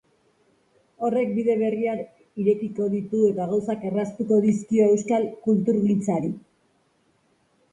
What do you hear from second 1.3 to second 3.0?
bide berriak irekiko